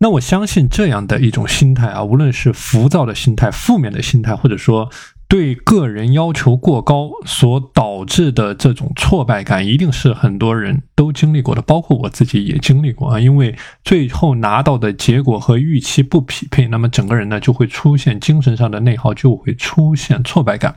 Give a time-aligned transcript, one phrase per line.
[0.00, 4.90] 那我相信这样的一种心态啊，无论是浮躁的心态、负面的心态，或者说。
[5.30, 13.20] 对个人要求过高所导致的这种挫败感，一定是很多人都经历过的，包括我自己也经历过啊。
[13.20, 13.54] 因为
[13.84, 20.74] 最后拿到的结果和预期不匹配，那么整个人呢就会出现精神上的内耗，就会出现挫败感。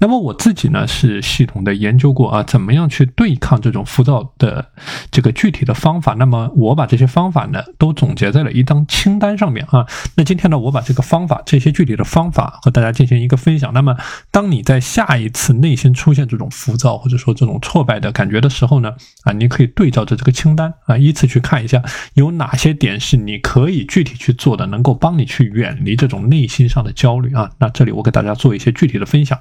[0.00, 4.66] 那么我自己呢是系统的研究过啊，怎么样去对抗这种浮躁的
[5.12, 6.14] 这个具体的方法。
[6.14, 9.86] 那么我把这些方法呢都总结在了一张清单上面啊。
[10.16, 13.72] 那今天呢，我把这个方法，这些具体的方法和大家进行一个分享。
[13.72, 13.91] 那么
[14.30, 21.82] 当你在下一次内心出现这种浮躁或者说这种挫败的感觉的时候呢，啊，你可以对照着这个清单啊，依次去看一下
[22.14, 27.50] 有哪些点是你可以具体去做的，能够帮你去远离这种内心上的焦虑啊。
[27.58, 29.38] 那这里我给大家做一些具体的分享。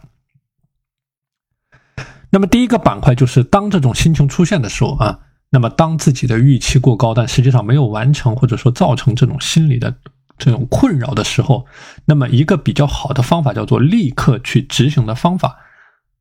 [2.29, 9.95] 那么第一个板块就是当这种心情出现的时候啊，那么当自己的预期过高，但实际上没有完成，或者说造成这种心理的。
[10.44, 11.66] 这种困扰的时候，
[12.06, 15.58] 那么一个比较好的方法叫做立刻去执行的方法。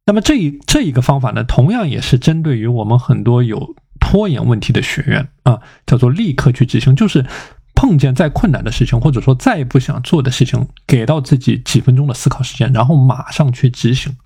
[0.07, 7.25] 那么这一这一个方法呢，同样也是针对于我们很多有拖延问题的学员啊，叫做立刻去执行，就是
[7.75, 14.17] 碰见再困难的事情，或者说再不想做的事情，给到自己几分钟的思考时间，然后马上去执行。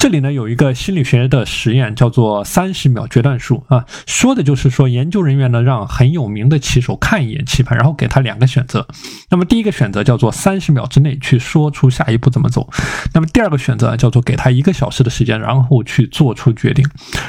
[0.00, 8.88] 这里呢有一个心理学的实验，叫做三十秒决断术啊，说的就是说研究人员呢让很有名的棋手看一眼棋盘，然后给他两个选择。
[9.28, 12.66] 那么第一个选择叫做三十秒之内去说出下一步怎么走，
[13.12, 16.82] 那么第二个选择叫做给他一个小时的时间，然后去做出决定。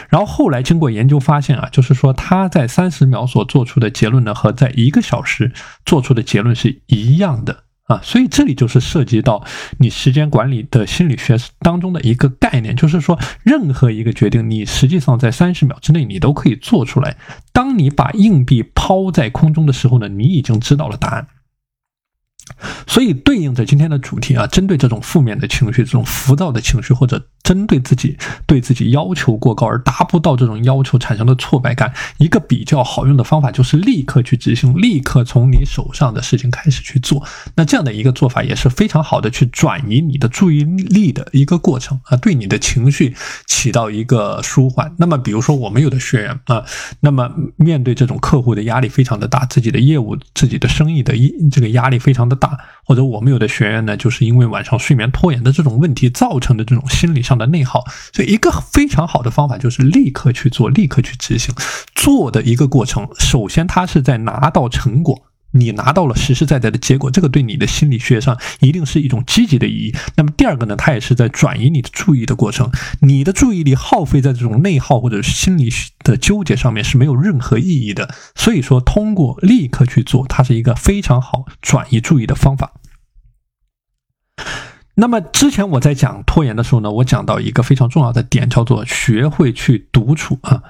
[0.07, 5.51] 然后后来经过研究发现啊，就是说他在三十秒所做出的结论呢，和在一个小时
[5.85, 7.65] 做出的结论是一样的。
[7.85, 9.43] 啊，所以这里就是涉及到
[9.79, 17.17] 你时间管理的心理学当中的一个概念，就是说，任何一个决定，你实际上在三十秒之内你都可以做出来。
[17.51, 21.27] 当你把硬币抛在空中的时候呢，你已经知道了答案。
[22.87, 27.21] 所以对应着今天的主题啊，针对这种负面的情绪、这种浮躁的情绪，或者。
[27.43, 37.25] 针对自己对自己要求过高而达不到这种要求产生的挫败感，一个比较好用的方法就是立刻去执行，立刻从你手上的事情开始去做。
[37.55, 43.15] 那这样的一个做法也是非常好的去转移你的注意力的一个过程啊，对你的情绪
[43.47, 44.93] 起到一个舒缓。
[44.97, 46.63] 那么，比如说我们有的学员啊，
[47.01, 52.50] 那么面对这种客户的压力非常的大，自己的业务、自己的生意的一这个压力非常的大，
[52.85, 57.31] 或者我们有的学员呢，就是因为晚上睡眠拖延的这种问题造成的这种心理上。
[57.41, 61.55] 的内耗，所以一个非常好的方法就是立刻去做，立刻去执行。
[61.95, 69.95] 做的一个过程，首先它是在拿到成果，你拿到了实实在在的结果，这个对你的心理学上一定是一种积极的意义。
[70.15, 72.71] 那么第二个呢，它也是在转移你的注意的过程。
[73.01, 75.69] 你的注意力耗费在这种内耗或者心理
[76.03, 78.13] 的纠结上面是没有任何意义的。
[78.35, 82.73] 所以说，通过立刻去做，它是一个非常好转移注意的方法。
[85.01, 90.61] 那么之前我在讲拖延的时候呢，我讲到一个非常重要的点，叫做学会去独处啊。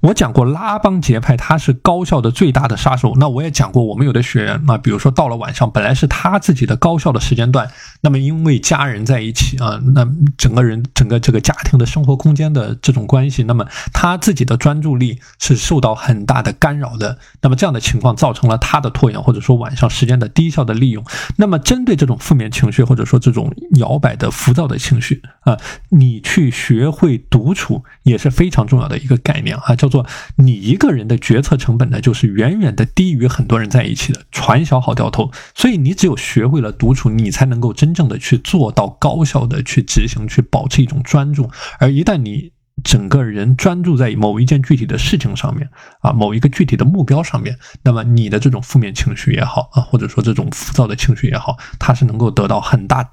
[0.00, 3.14] 我讲过拉帮结派，它是高效的最大的杀手。
[3.16, 7.68] 那我也讲过，我们有的学员啊，比如说到了晚上，本来是他自己的高效的时间段，
[8.00, 10.06] 那么因为家人在一起啊，那
[10.38, 17.18] 整个人整个这个家庭的生活空间的这种关系，那么他自己的专注力是受到很大的干扰的。
[17.42, 21.04] 那么这样的情况造成了他的拖延，或者说晚上时间的低效的利用。
[21.34, 23.52] 那么针对这种负面情绪，或者说这种。
[23.80, 25.58] 摇摆的浮躁的情绪啊，
[25.88, 34.20] 你去学会独处也是非常重要的一个概念啊，叫做你一个人的决策成本呢，就是远远的低于很多人在一起的。
[34.30, 41.50] 船小好掉头，所以你只有学会了独处，你才能够真正的去做到高效的去执行，去保持一种专注。
[41.78, 42.52] 而一旦你
[42.82, 45.68] 整个人专注在某一件具体的事情上面
[46.00, 53.10] 啊，某一个具体的目标上面，那么你的这种负面情绪也好啊，或者说这种浮躁的情绪也好，它是能够得到很大。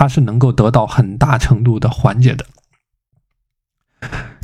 [0.00, 2.46] 它是能够得到很大程度的缓解的。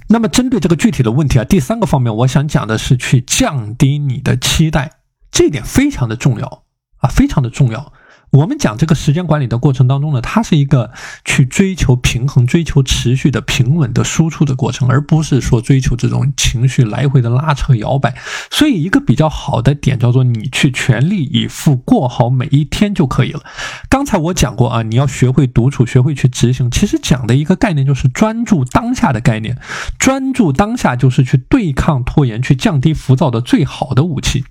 [0.06, 4.99] 那么，针对这个具体的问题啊，第三个方面，我想讲的是去降低你的期待，
[5.31, 6.64] 这一点非常的重要
[6.99, 7.91] 啊，非常的重要。
[8.37, 10.91] 我们讲这个时间管理的过程当中呢，它是一个
[11.25, 18.15] 去追求平衡、追求持续的平稳的输出的过程，而不是说追求这种情绪来回的拉扯摇摆。
[18.50, 23.41] 所以，一个比较好的点叫做你去全力以赴过好每一天就可以了。
[23.88, 26.71] 刚才我讲过啊，你要学会独处，学会去执行。
[26.71, 29.56] 其实讲的一个概念就是专注当下的概念，
[29.99, 34.44] 专注当下就是去对抗拖延、去降低浮躁的最好的武器。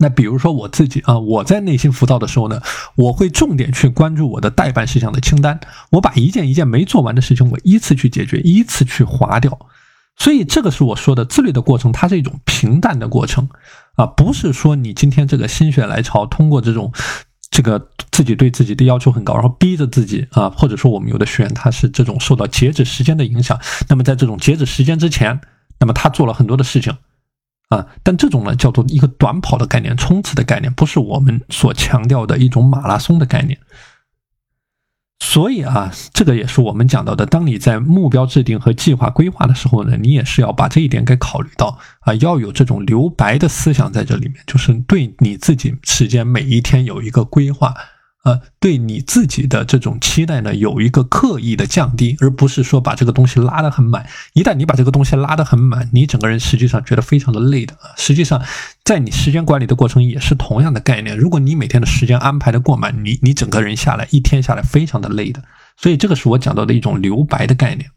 [0.00, 2.62] 那比如说我自己啊，我在内心浮躁的时候呢，
[2.94, 5.58] 我会重点去关注我的待办事项的清单，
[5.90, 9.58] 我把一件一件没做完的事情，我依次去解决，依次去划掉。
[10.16, 13.48] 所以这个是我说的自律的过程，它是一种平淡的过程。
[13.94, 16.92] 啊，不是说你今天这个心血来潮，通过这种
[17.50, 23.58] 这个自己对自己的要求很高，然后逼着自己啊，或者说我们有的学员他是这种受到截止时间的影响，
[23.88, 25.40] 那么在这种截止时间之前，
[25.80, 26.96] 那么他做了很多的事情
[27.68, 33.58] 啊，但这种呢叫做一个短跑的概念，冲刺的概念，不是我们所强调的一种马拉松的概念。
[35.20, 37.26] 所以啊，这个也是我们讲到的。
[37.26, 47.74] 当你在目标制定和计划规划的时候呢，你也是要把这一点给考虑到啊，要有这种留白的思想在这里面，就是对你自己时间每一天有一个规划。
[48.24, 54.06] 呃，对你自己的这种期待呢，有一个刻意的降低，而不是说把这个东西拉得很满。
[54.34, 57.78] 一旦你把这个东西拉得很满，你整个人实际上觉得非常的累的。
[57.96, 58.42] 实际上，
[58.84, 61.16] 在你时间管理的过程也是同样的概念。
[61.16, 65.42] 如果你每天的时间安排的过满，你你整个人下来一天下来非常的累的。
[65.76, 67.88] 所以这个是我讲到的一种留白的概念。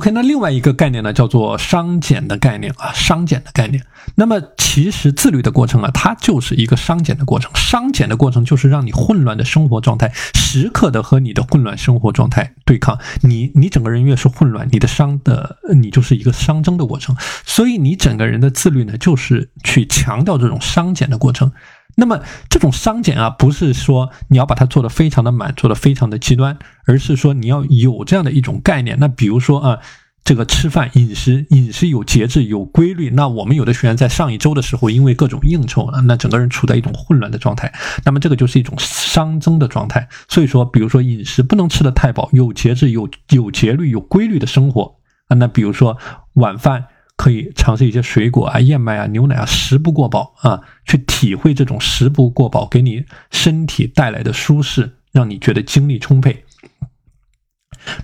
[0.00, 3.84] OK，那另外一个概念呢，叫做商减的概念啊，商减的概念。
[4.14, 7.50] 那么其实自律的过程啊，它就是一个商减的过程。
[7.54, 12.98] 商减的过程就是让你混乱的生活状态时刻的和你的混乱生活状态对抗。
[13.20, 17.14] 你你整个人越是混乱，你的商的你就是一个商争的过程。
[17.44, 21.52] 所以你整个人的自律呢，就是去强调这种商减的过程。
[21.96, 28.98] 那么这种商减啊，不是说你要把它做的非常的满，做的非常的极端，而是说你要有这样的一种概念。
[28.98, 29.78] 那比如说啊，
[30.24, 33.10] 这个吃饭饮食饮食有节制有规律。
[33.10, 37.72] 那我们有的学员在上一周的时候，因为各种应酬啊，那整个人处在一种混乱的状态。
[38.04, 40.08] 那么这个就是一种熵增的状态。
[40.28, 44.96] 所以说，比如说饮食不能吃的太饱，有节制有有节律有规律的生活
[45.28, 45.36] 啊。
[45.36, 45.98] 那比如说
[46.34, 46.86] 晚饭。
[47.20, 56.44] 可以尝试一些水果啊、燕麦啊、牛奶啊，食不过饱啊，去体会这种食不过饱给你身体带来的舒适，让你觉得精力充沛。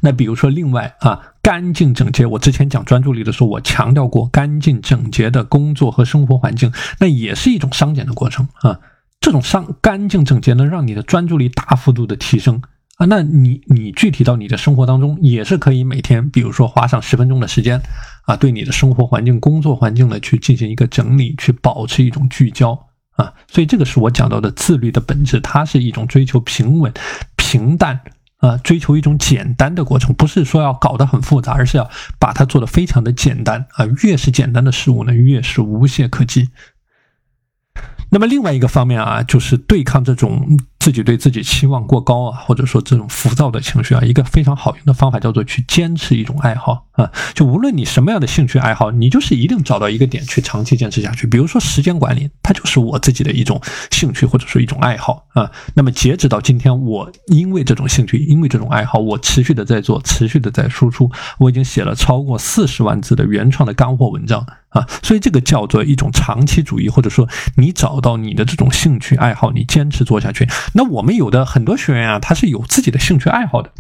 [0.03, 6.71] 那比如说，另外啊，干净整洁，我之前讲专注力的时候，我强调过干净整洁的工作和生活环境，
[7.01, 8.79] 那也是一种商减的过程啊。
[9.19, 12.61] 这种商干净整洁能让你的专注力大幅度的提升。
[12.97, 17.83] 啊，那你你具体到你的生活当中，也是可以每天，比如说花上十分钟的时间，
[18.23, 23.35] 啊，对你的生活环境、工作环境呢，去进行一个整理，去保持一种聚焦啊。
[23.49, 26.91] 所以这个是我讲到的自律的本质，它是一种追求平稳、
[27.37, 28.01] 平淡
[28.39, 33.85] 啊，追求一种简单的过程，不是说要搞得很复杂，而是要把它做得非常的简单啊。
[34.03, 36.49] 越是简单的事物呢，越是无懈可击。
[38.09, 40.59] 那么另外一个方面啊，就是对抗这种。
[40.87, 47.11] 自己对自己期望过高啊，或者说这种浮躁的情绪啊，一个非常好用的方法叫做去坚持一种爱好啊。
[47.35, 51.27] 就无论你什么样的兴趣爱好，你就是一定找到一个点去长期坚持下去。
[51.27, 53.61] 比如说时间管理，它就是我自己的一种
[53.91, 55.51] 兴趣或者说一种爱好啊。
[55.75, 64.87] 那么截止到今天，我因为这种兴趣，因为这种爱好，我持续的在做，持续的在输出，我已经写了超过四十万字的原创的干货文章啊。
[65.03, 70.47] 所以这个叫做一种长期主义，或者说你找到你的这种兴趣爱好，你坚持做下去。
[70.77, 73.73] 那我们有的很多学员啊，他是有自己的兴趣爱好的。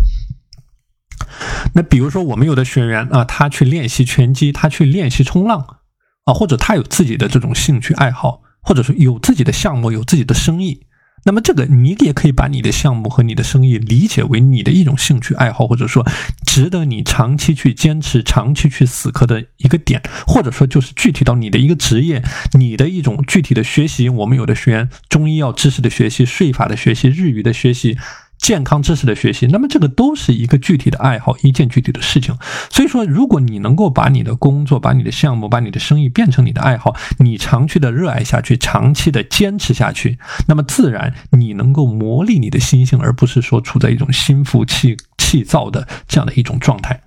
[1.75, 5.79] 那比如说，我们有的学员啊，他去练习拳击，他去练习冲浪
[6.25, 10.86] 啊，或者他有自己的这种兴趣爱好，或者是有自己的项目，有自己的生意。
[11.26, 16.06] 那么这个你也可以把你的项目和你的生意理解为你的一种兴趣爱好，或者说
[16.46, 24.09] 值得你长期去坚持、长期去死磕的一个点，或者说就是具体到你的一个职业、你的一种具体的学习。
[24.09, 27.99] 我们有的学员中医药知识的学习、税法的学习、日语的学习。
[28.38, 32.37] 健康知识的学习，那么这个都是一个具体的爱好，一件具体的事情。
[32.71, 47.00] 所以说，如果你能够把你的工作、把你的项目、把你的生意变成你的爱好，你长期的热爱下去，长期的坚持下去，那么自然你能够磨砺你的心性，而不是说处在一种心浮气气躁的这样的一种状态。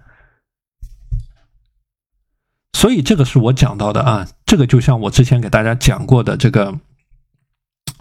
[2.74, 6.80] 所以这个是我讲到的啊，这个就像我之前给大家讲过的这个。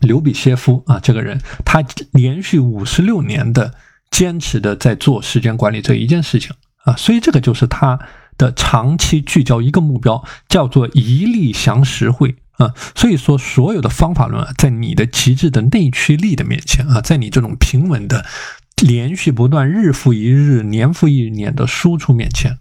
[0.00, 3.75] 刘比歇夫啊，这个人他连续五十六年的
[4.11, 6.52] 坚持的在做时间管理这一件事情
[6.85, 7.99] 啊，所以这个就是他
[8.37, 12.73] 的长期聚焦一个目标，叫做一力降十会啊。
[12.95, 18.25] 所以说，所有的方法论啊，在你的极致的内驱力的面前啊，在你这种平稳的
[18.83, 22.59] 连续不断、日复一日、年复一年的输出面前。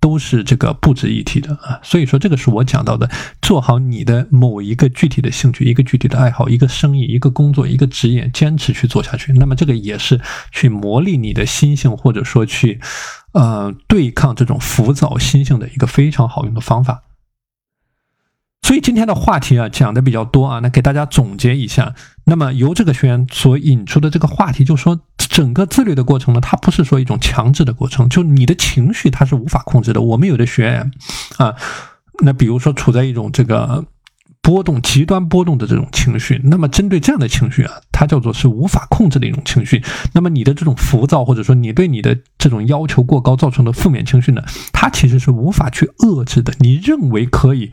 [0.00, 3.10] 都是这个不值一提的啊，所以说这个是我讲到的，
[3.42, 9.32] 做好你的某一个具体的兴趣、一个具体的爱好、一个生意、一个工作、一个职业，坚持去做下去。
[9.32, 10.20] 那么这个也是
[10.52, 12.80] 去磨砺你的心性，或者说去
[13.32, 17.02] 呃对抗这种浮躁心性的一个非常好用的方法。
[18.62, 21.94] 所以今天的话题啊讲的比较多啊，那给大家总结一下。
[22.24, 25.00] 那么由这个学员所引出的这个话题，就说
[25.38, 30.02] 整个自律的过程呢，它不是说一种强制的过程，就你的情绪它是无法控制的。
[30.02, 30.90] 我们有的学员
[31.36, 31.54] 啊，
[32.24, 33.84] 那比如说处在一种这个。
[34.40, 39.84] 波动极端波动的这种情绪，那么针对这样的情绪啊，它叫做是无法控制的一种情绪。
[40.14, 44.42] 那么你的这种浮躁，或者说你对你的这种要求过高造成的负面情绪呢，
[44.72, 46.54] 它其实是无法去遏制的。
[46.60, 47.70] 你认为可以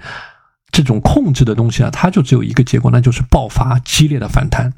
[0.69, 4.73] 这种控制的东西啊，它就只有一个结果，那就是爆发激烈的反弹。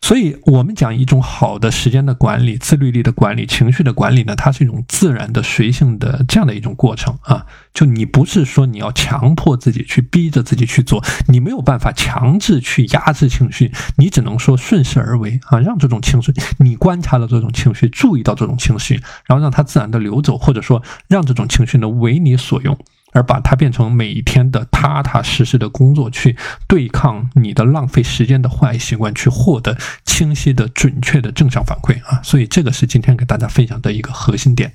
[0.00, 7.44] 所以，我们讲一种好的时间的管理、自律力的管理、情绪的管理呢，它是一种自然的、随性的这样的一种过程啊。
[7.74, 18.94] 就你不是说你要强迫自己去逼着自己去做，你没有办法强制去压制情绪，你只能说顺势而为啊，让这种情绪你观察到这种情绪，注意到这种情绪，
[19.26, 22.78] 然后让它自然的流走，或者说让这种情绪呢为你所用。
[23.12, 26.36] 而把它变成每一天的踏踏实实的工作，去
[26.66, 32.20] 对抗你的浪费时间的坏习惯，去获得清晰的、准确的正向反馈啊！
[32.22, 34.72] 所以这个是今天给大家分享的一个核心点。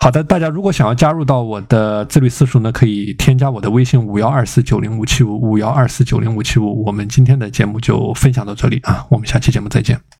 [0.00, 6.84] 好的，大家如果想要加入到我的自律私塾呢，可以添加我的微信五幺二四九零五七五五幺二四九零五七五。
[6.84, 10.08] 我们今天的节目就分享到这里啊，我们下期节目再见。